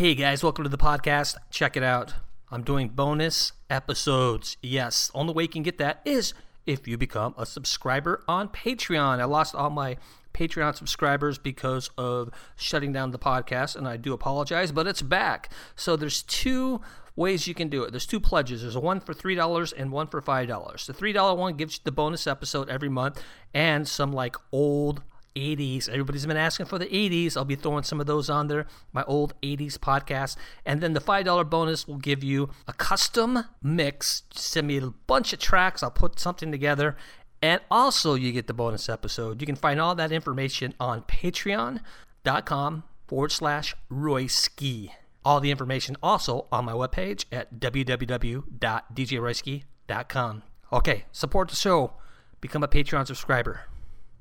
[0.00, 1.36] Hey guys, welcome to the podcast.
[1.50, 2.14] Check it out.
[2.50, 4.56] I'm doing bonus episodes.
[4.62, 6.32] Yes, only way you can get that is
[6.64, 9.20] if you become a subscriber on Patreon.
[9.20, 9.98] I lost all my
[10.32, 15.52] Patreon subscribers because of shutting down the podcast, and I do apologize, but it's back.
[15.76, 16.80] So there's two
[17.14, 17.90] ways you can do it.
[17.90, 18.62] There's two pledges.
[18.62, 20.86] There's one for three dollars and one for five dollars.
[20.86, 23.22] The three dollar one gives you the bonus episode every month
[23.52, 25.02] and some like old
[25.34, 25.88] 80s.
[25.88, 27.36] Everybody's been asking for the 80s.
[27.36, 30.36] I'll be throwing some of those on there, my old 80s podcast.
[30.64, 34.24] And then the $5 bonus will give you a custom mix.
[34.32, 35.82] Send me a bunch of tracks.
[35.82, 36.96] I'll put something together.
[37.42, 39.40] And also, you get the bonus episode.
[39.40, 44.90] You can find all that information on patreon.com forward slash Roy Royski.
[45.24, 50.42] All the information also on my webpage at www.djroyski.com.
[50.72, 51.94] Okay, support the show.
[52.40, 53.62] Become a Patreon subscriber.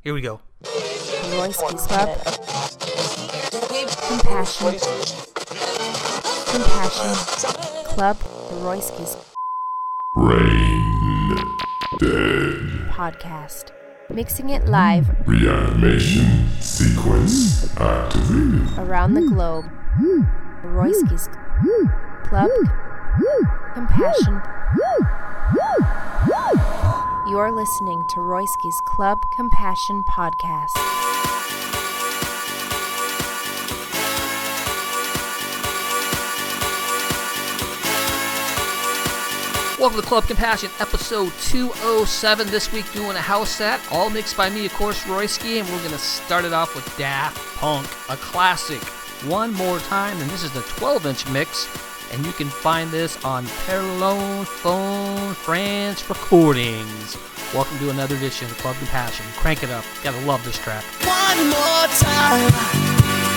[0.02, 0.42] Here we go.
[0.64, 2.10] Royski's Club.
[4.08, 4.80] Compassion.
[6.52, 7.86] Compassion.
[7.86, 8.18] Club
[8.62, 9.16] Royski's
[10.16, 11.38] Brain
[12.00, 12.90] dead.
[12.92, 13.72] podcast.
[14.10, 18.78] Mixing it live Reanimation sequence activated.
[18.80, 19.66] around the globe.
[20.64, 21.30] Royski's
[22.26, 22.50] Club
[23.76, 24.42] Compassion.
[27.30, 30.74] You're listening to Royski's Club Compassion podcast.
[39.80, 42.48] Welcome to Club Compassion, episode 207.
[42.48, 45.78] This week, doing a house set, all mixed by me, of course, Royski, and we're
[45.78, 48.82] going to start it off with Daft Punk, a classic.
[49.30, 51.68] One more time, and this is the 12 inch mix,
[52.12, 57.18] and you can find this on Parlophone France Recordings.
[57.54, 59.26] Welcome to another edition of Club Compassion.
[59.38, 59.84] Crank it up.
[60.04, 60.84] Gotta love this track.
[61.04, 63.29] one more time.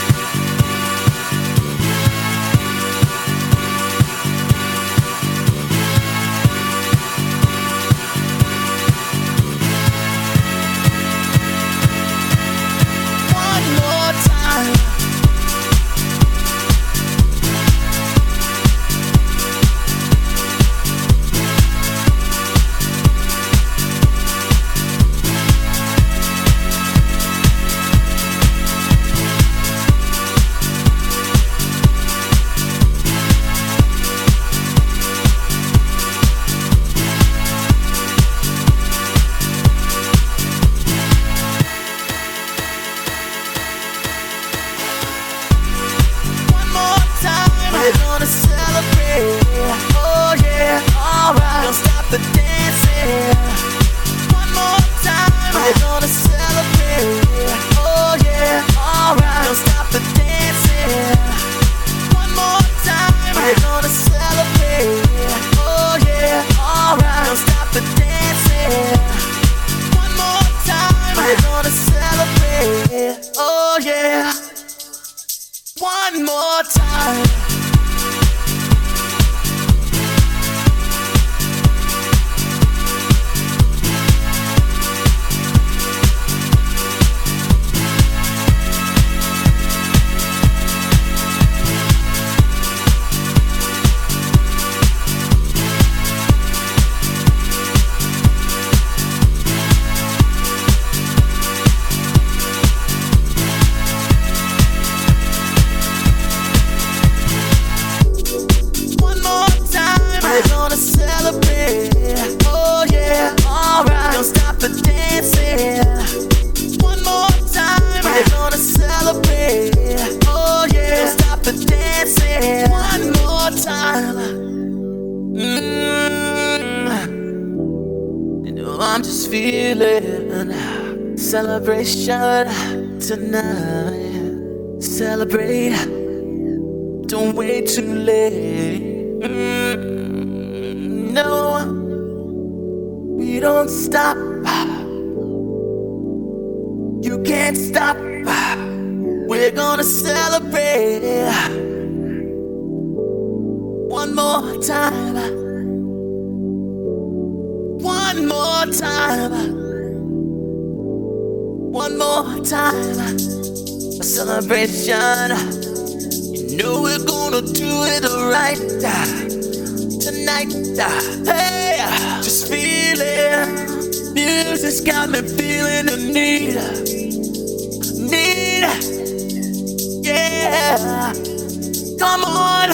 [182.03, 182.71] Come on,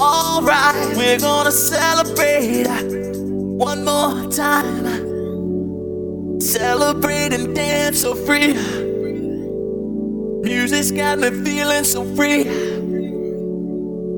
[0.00, 2.68] alright, we're gonna celebrate
[3.58, 5.10] one more time.
[6.40, 8.52] Celebrate and dance so free.
[10.42, 12.44] Music's got me feeling so free.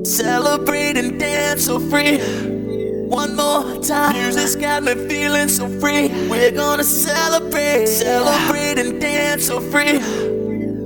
[0.05, 2.19] Celebrate and dance so free.
[3.07, 4.13] One more time.
[4.13, 6.09] Music's got me feeling so free.
[6.29, 10.26] We're gonna celebrate, celebrate and dance so free.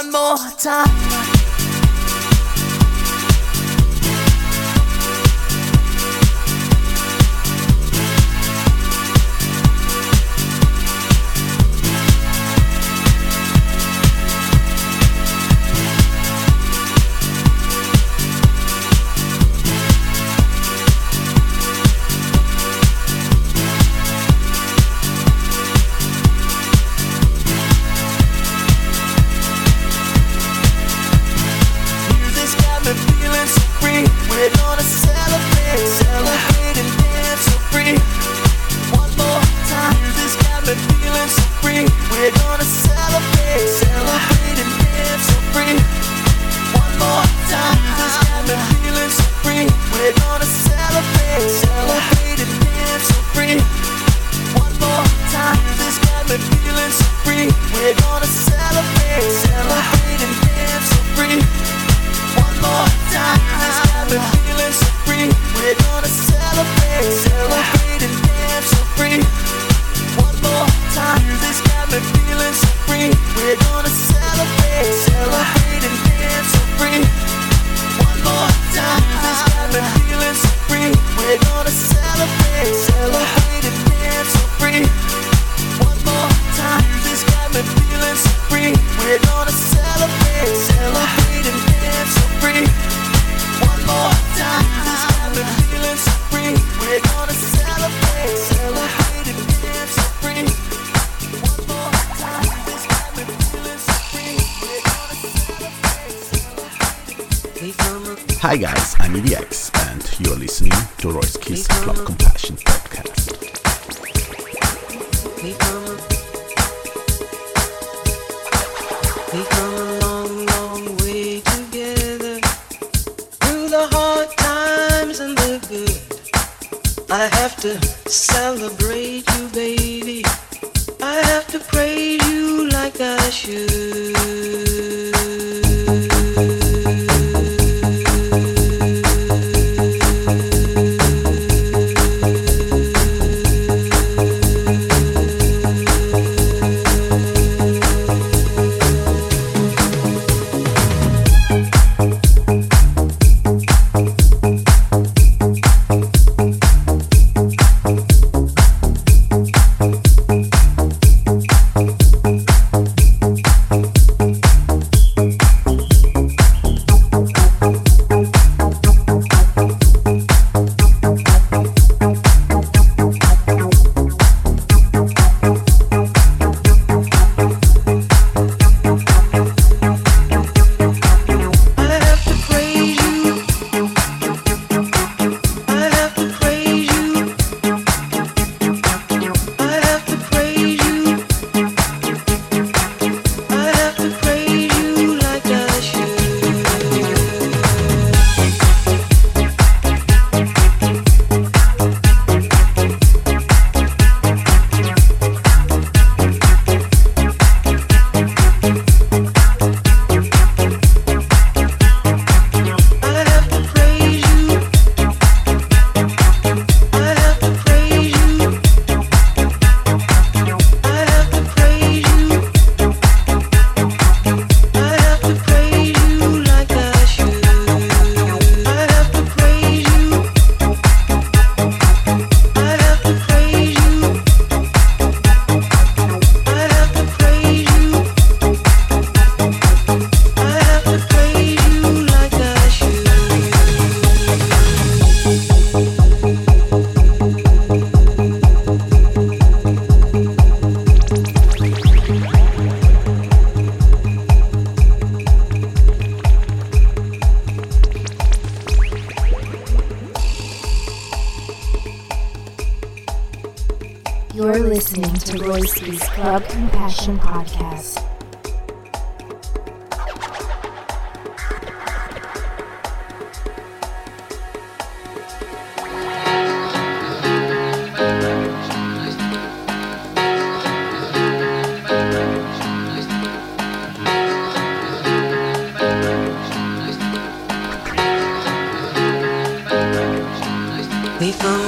[0.00, 1.19] One more time.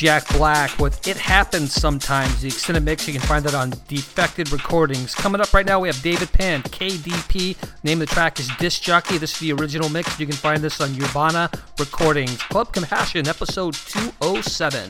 [0.00, 3.06] Jack Back with It Happens Sometimes, the extended mix.
[3.06, 5.14] You can find that on Defected Recordings.
[5.14, 7.54] Coming up right now, we have David Penn, KDP.
[7.84, 9.18] Name of the track is Disc Jockey.
[9.18, 10.18] This is the original mix.
[10.18, 12.38] You can find this on Urbana Recordings.
[12.44, 14.88] Club Compassion, episode 207.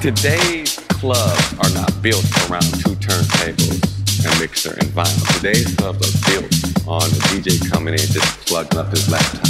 [0.00, 5.36] Today's clubs are not built around two turntables, a mixer, and vinyl.
[5.36, 6.52] Today's clubs are built
[6.86, 9.46] on the DJ coming in just plugging up his laptop.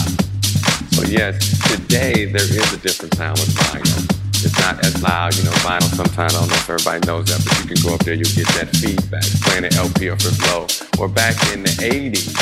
[0.93, 1.39] So yes,
[1.71, 4.21] today there is a different sound with vinyl.
[4.43, 7.45] It's not as loud, you know, vinyl sometimes, I don't know if everybody knows that,
[7.45, 10.33] but you can go up there, you'll get that feedback, playing an LP or for
[10.49, 10.67] low.
[10.99, 12.33] Or back in the 80s,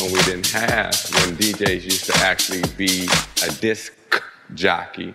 [0.00, 3.08] when we didn't have, when DJs used to actually be
[3.46, 3.92] a disc
[4.54, 5.14] jockey,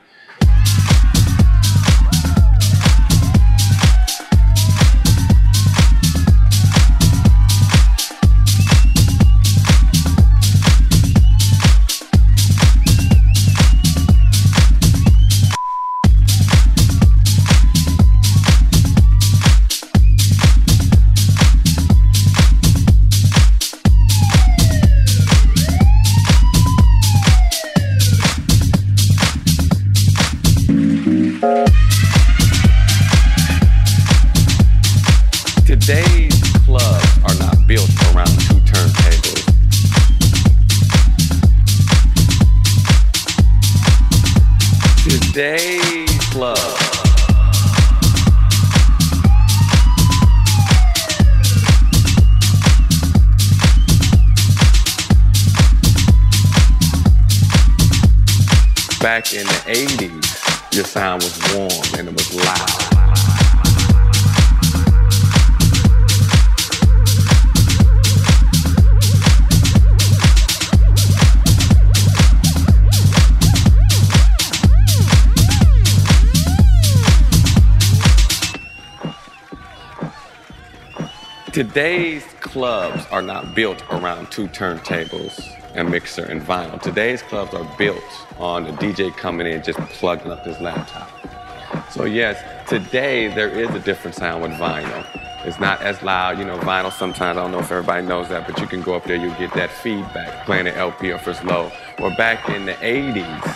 [35.87, 39.45] Today's clubs are not built around two turntables.
[45.05, 46.57] Today's club.
[59.01, 62.96] Back in the 80s, your sound was warm and it was loud.
[81.57, 86.79] Today's clubs are not built around two turntables, a mixer, and vinyl.
[86.79, 88.03] Today's clubs are built
[88.37, 91.09] on a DJ coming in just plugging up his laptop.
[91.89, 92.37] So yes,
[92.69, 95.03] today there is a different sound with vinyl.
[95.47, 98.45] It's not as loud, you know, vinyl sometimes, I don't know if everybody knows that,
[98.45, 101.43] but you can go up there, you get that feedback playing an LP or first
[101.43, 101.71] low.
[101.97, 103.55] Or back in the 80s,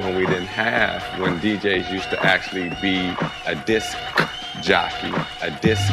[0.00, 3.12] when we didn't have, when DJs used to actually be
[3.46, 3.98] a disc
[4.62, 5.92] jockey, a disc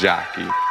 [0.00, 0.69] Jack.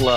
[0.00, 0.08] Back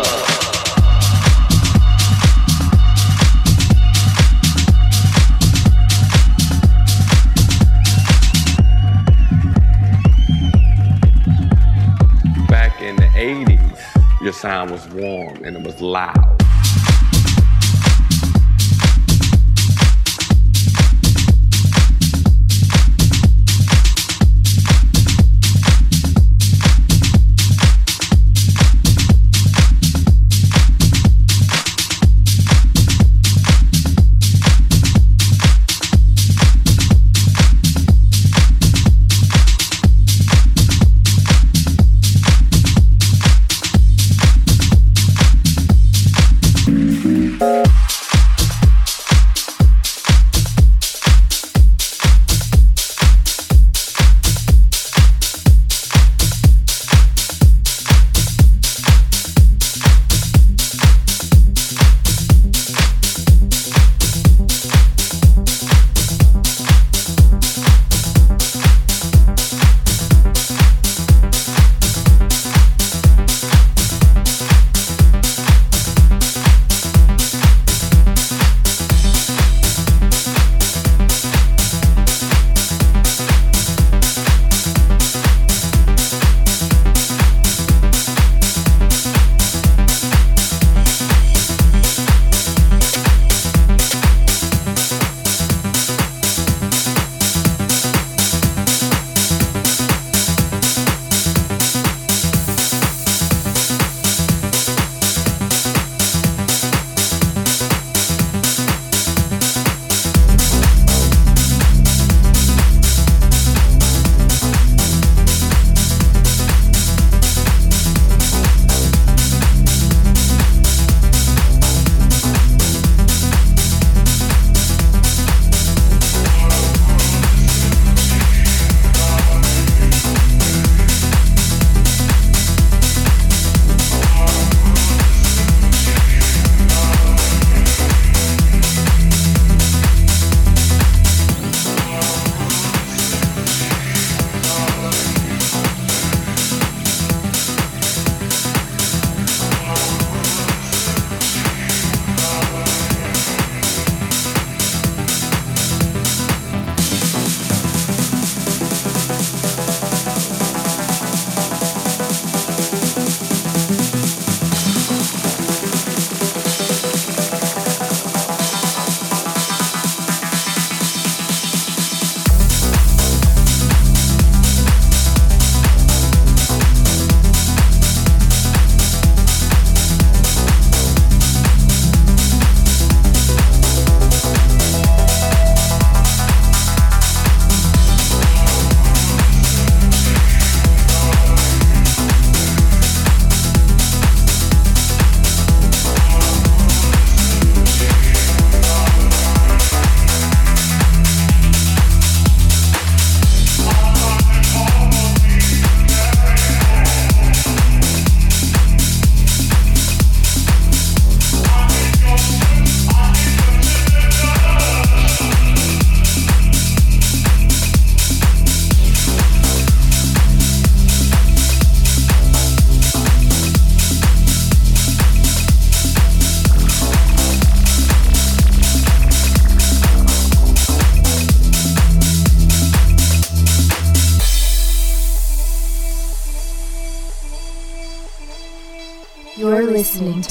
[12.81, 16.42] in the '80s, your sound was warm and it was loud.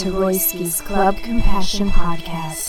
[0.02, 2.61] To Royski's Club Compassion Podcast.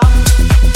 [0.00, 0.73] Done.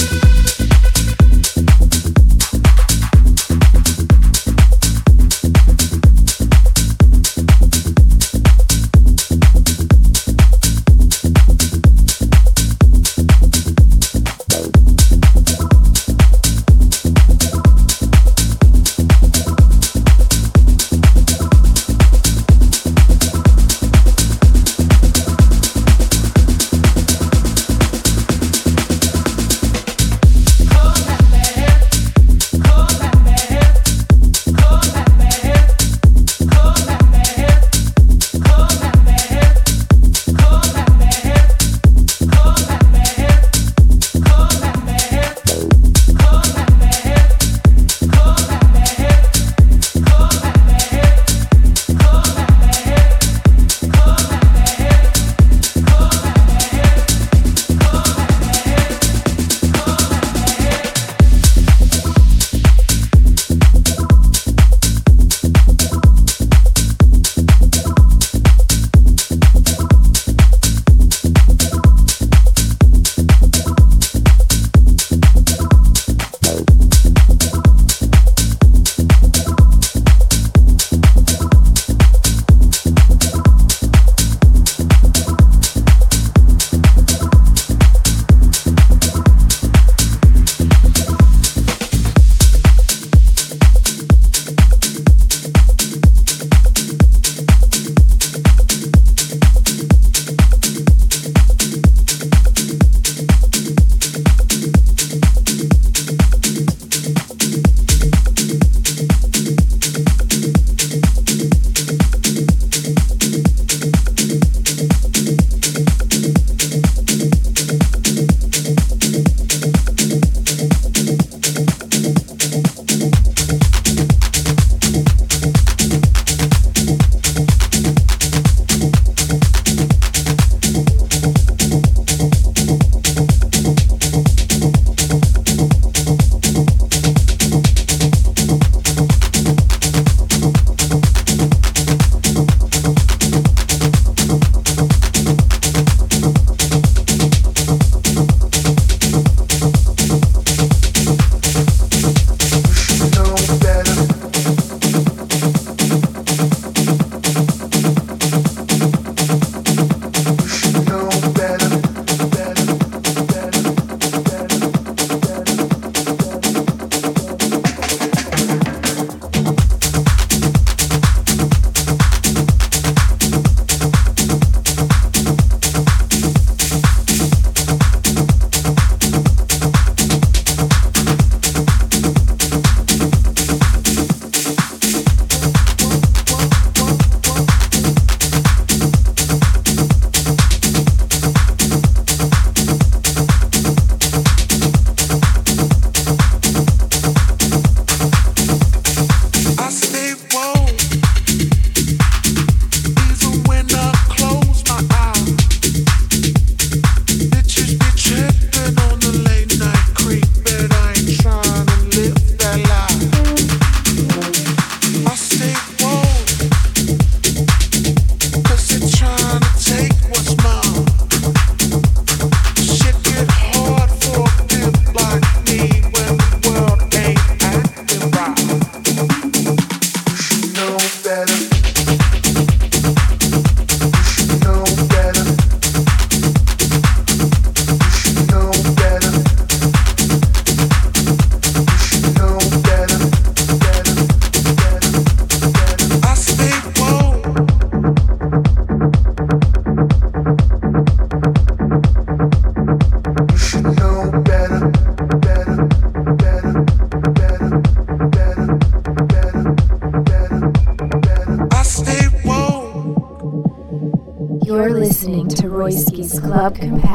[266.48, 266.87] Club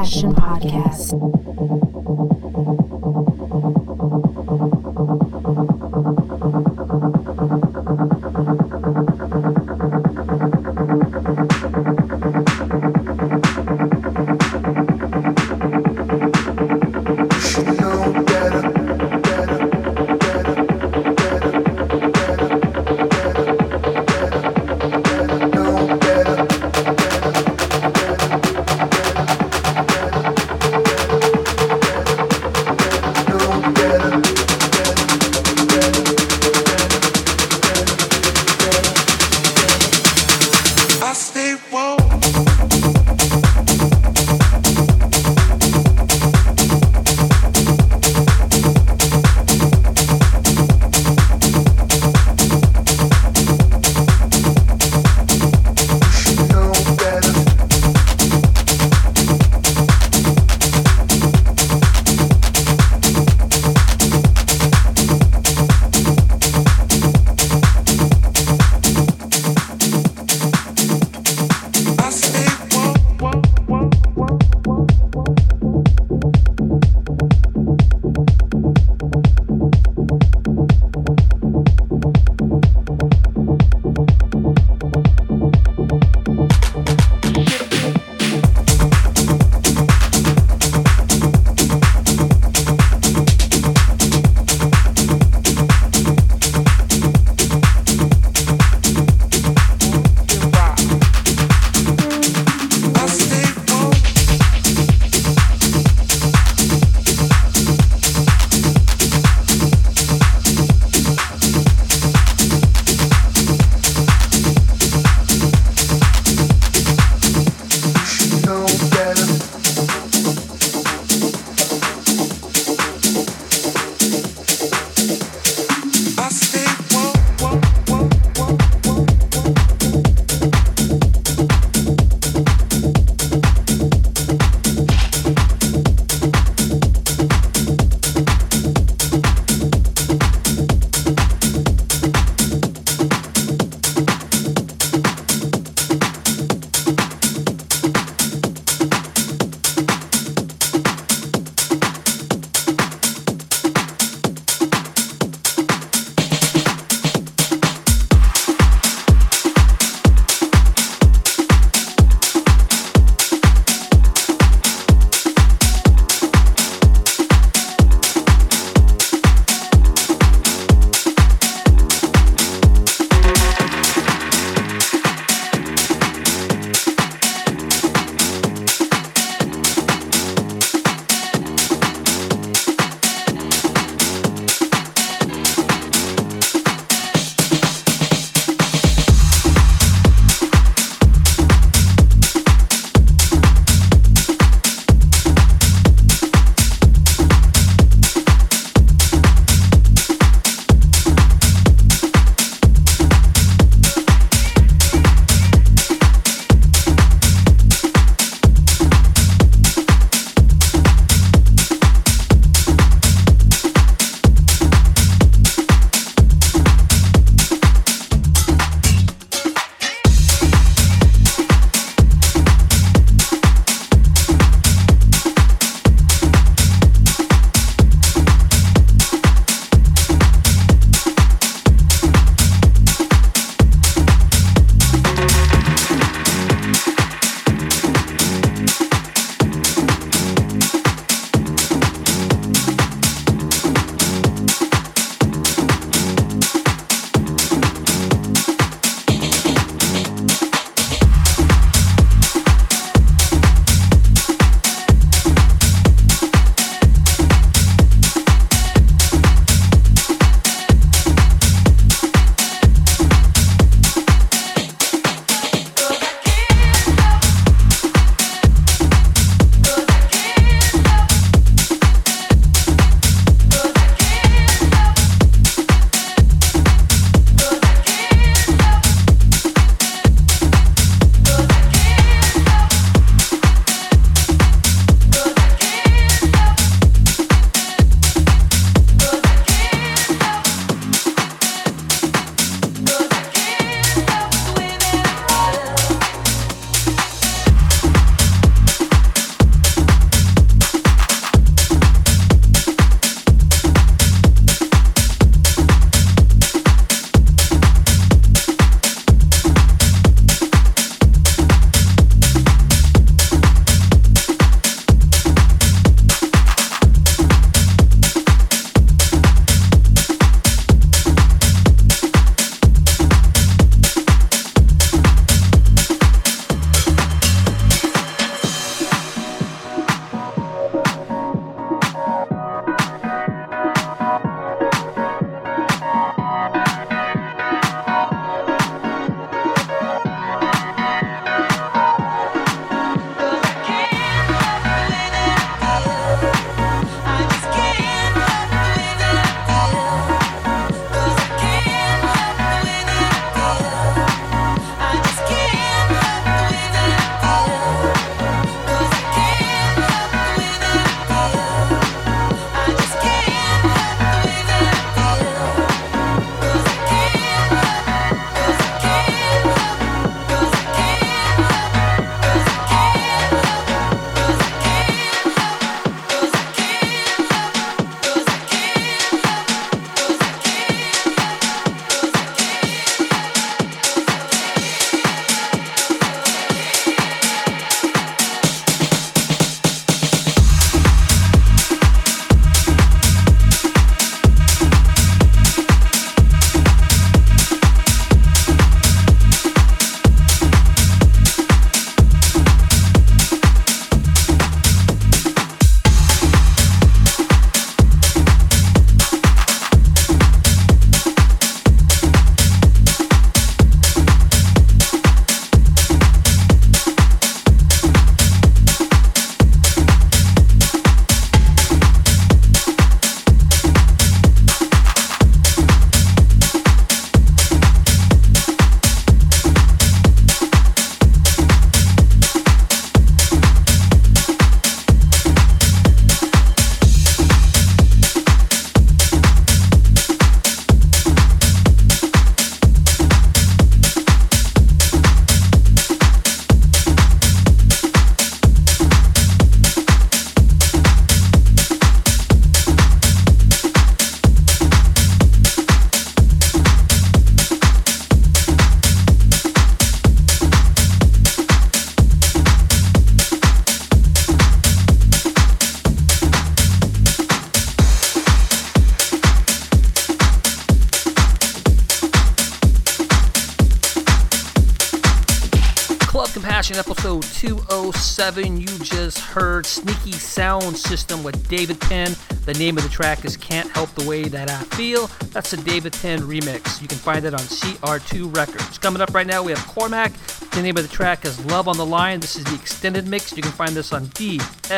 [476.14, 478.62] Compassion, episode 207.
[478.62, 482.16] You just heard Sneaky Sound System with David Penn.
[482.46, 485.08] The name of the track is Can't Help the Way That I Feel.
[485.32, 486.82] That's a David Penn remix.
[486.82, 488.78] You can find it on CR2 Records.
[488.78, 490.14] Coming up right now, we have Cormac.
[490.52, 492.20] The name of the track is Love on the Line.
[492.20, 493.36] This is the extended mix.
[493.36, 494.76] You can find this on DFTD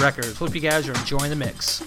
[0.00, 0.38] Records.
[0.38, 1.82] Hope you guys are enjoying the mix.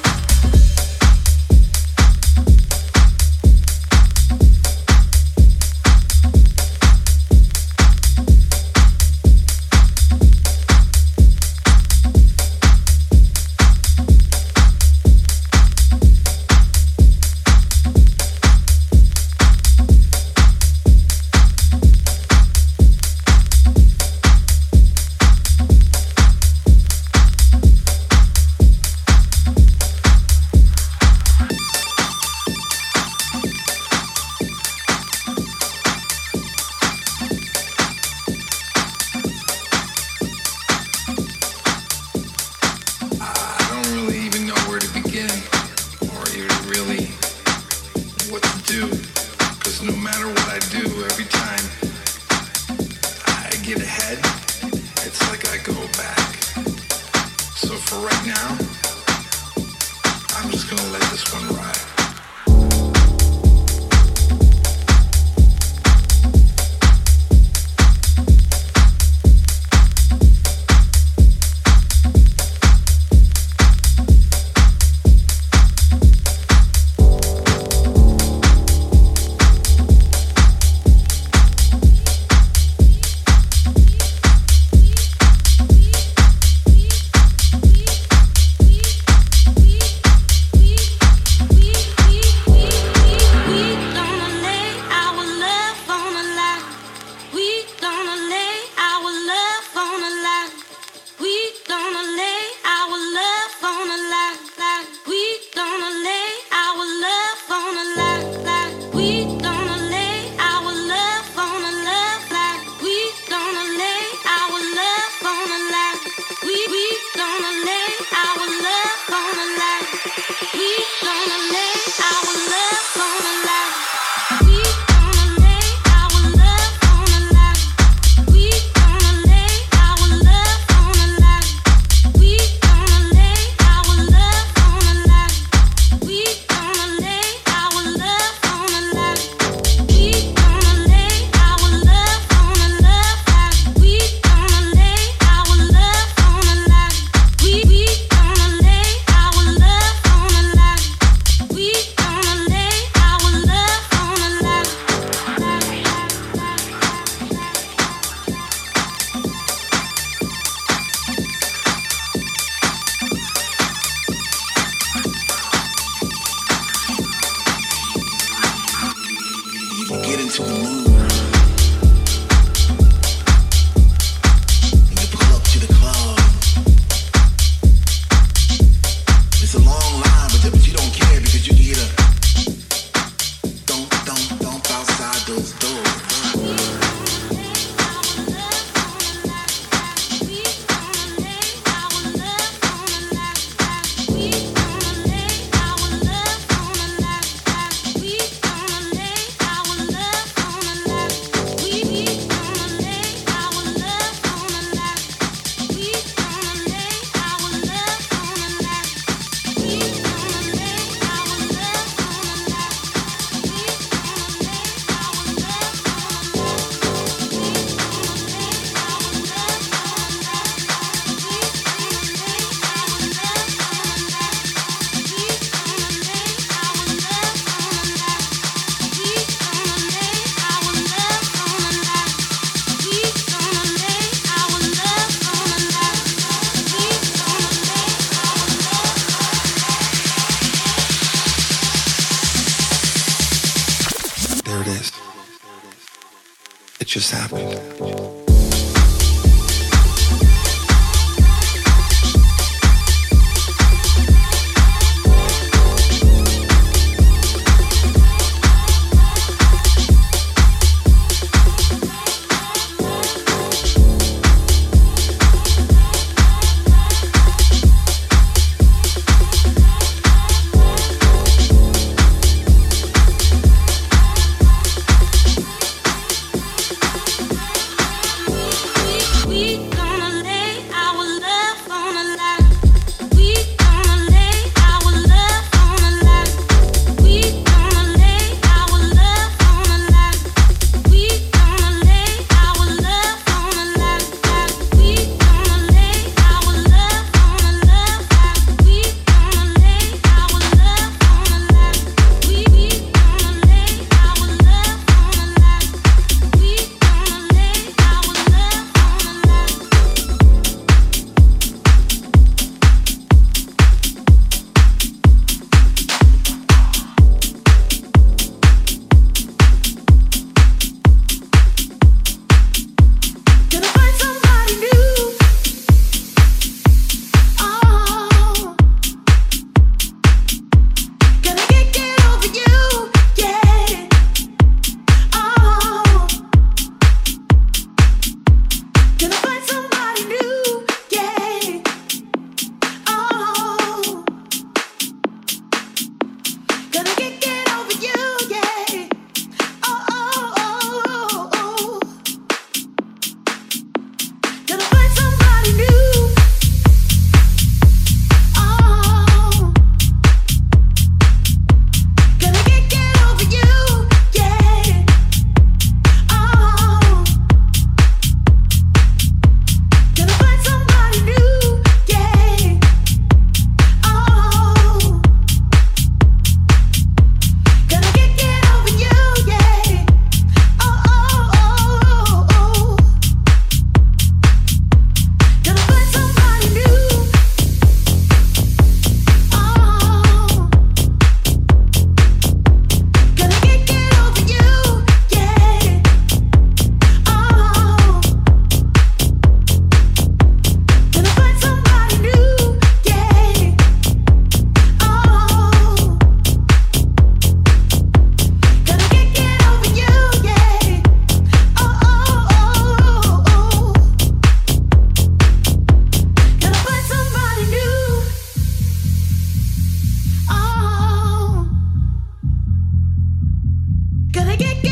[424.41, 424.70] Get get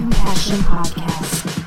[0.00, 1.59] Compassion Podcast.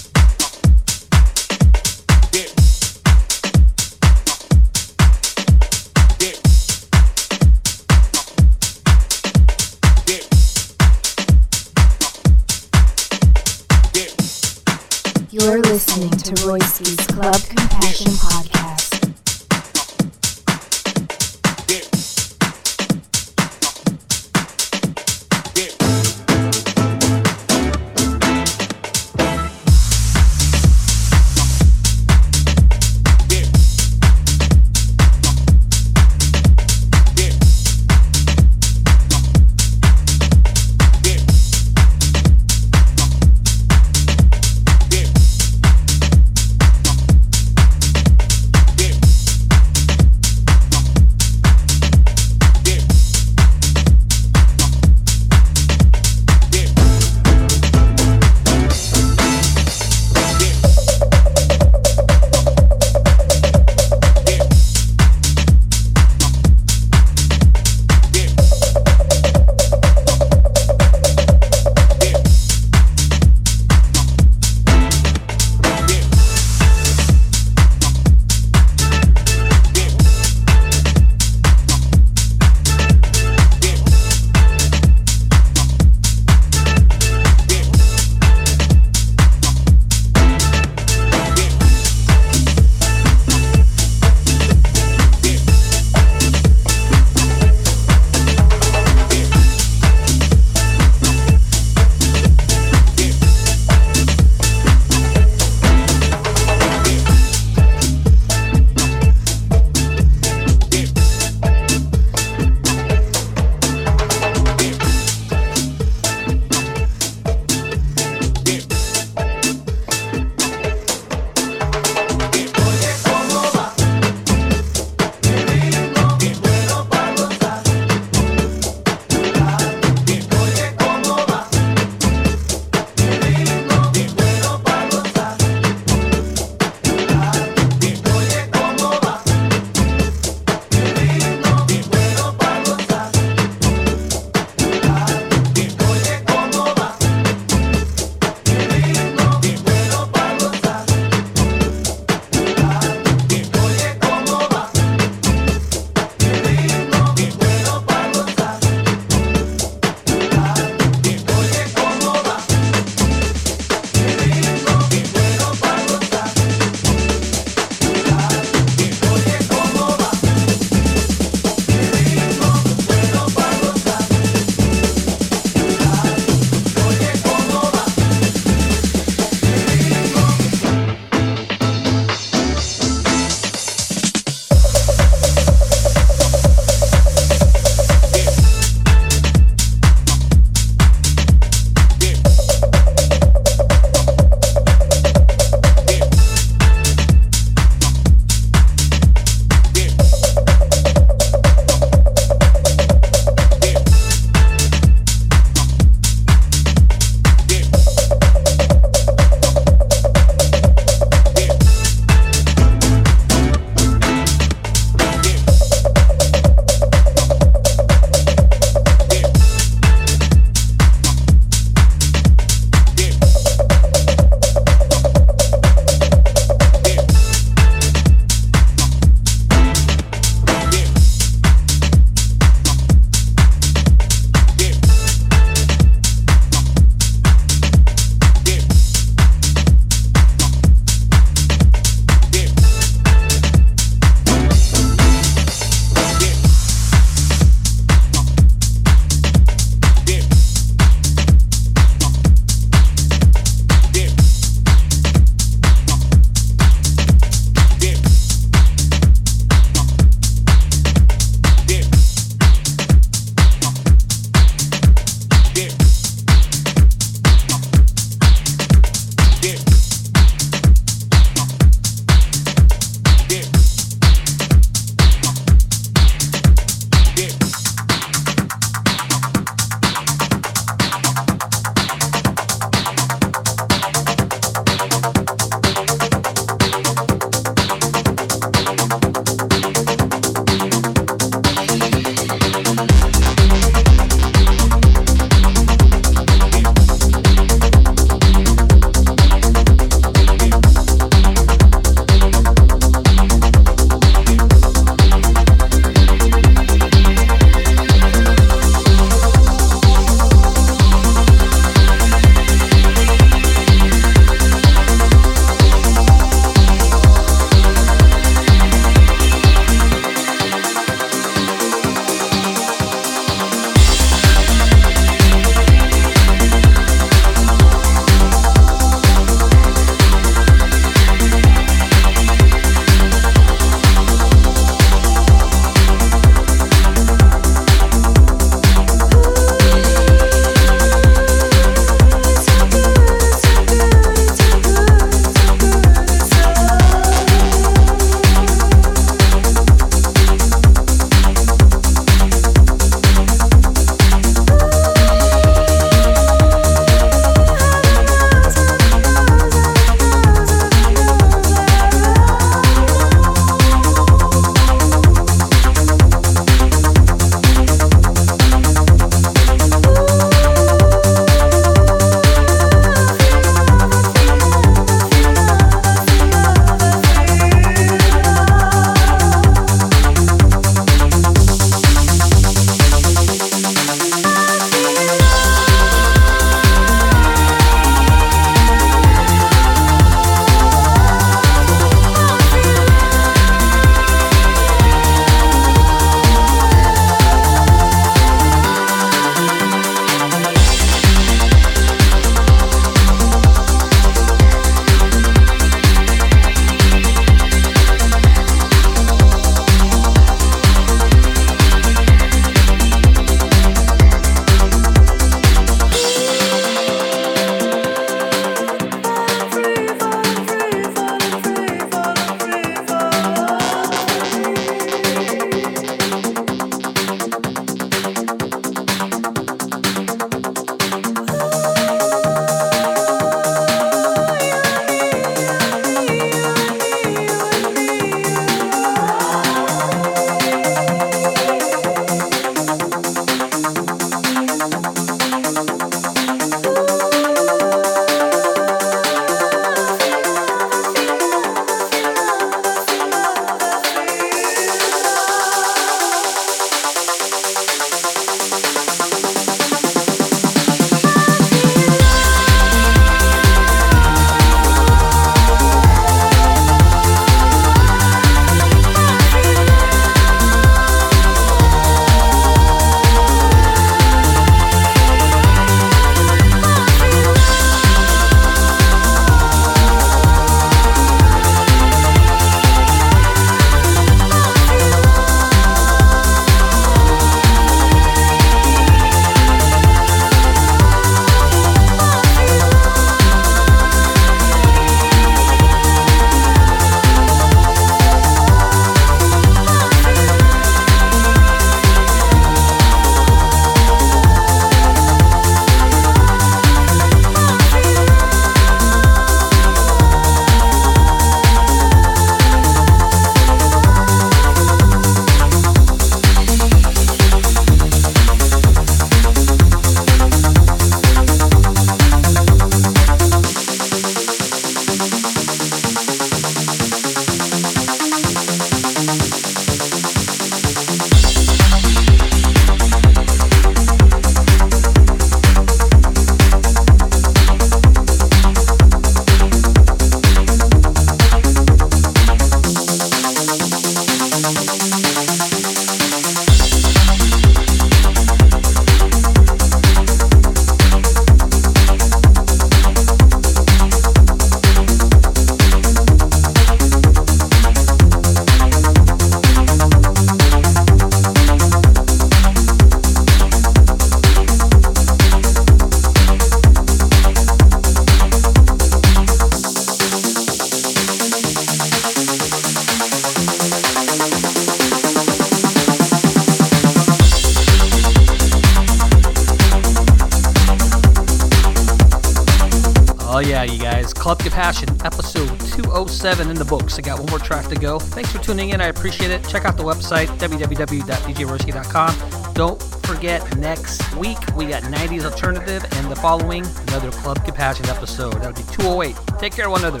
[588.50, 588.80] tuning in.
[588.80, 589.46] I appreciate it.
[589.48, 592.52] Check out the website, www.djroski.com.
[592.52, 598.32] Don't forget, next week we got 90s Alternative and the following, another Club Compassion episode.
[598.34, 599.16] That'll be 208.
[599.38, 600.00] Take care of one another.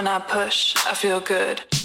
[0.00, 1.79] when I push, I feel good.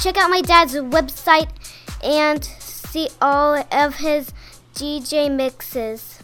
[0.00, 1.50] Check out my dad's website
[2.02, 4.32] and see all of his
[4.74, 6.15] DJ mixes.